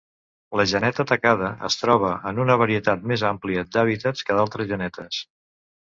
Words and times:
La 0.59 0.63
geneta 0.71 1.05
tacada 1.11 1.51
es 1.67 1.77
troba 1.81 2.13
en 2.31 2.41
una 2.45 2.57
varietat 2.63 3.07
més 3.13 3.27
àmplia 3.33 3.65
d'hàbitats 3.77 4.29
que 4.31 4.39
d'altres 4.41 4.73
genetes. 4.73 5.25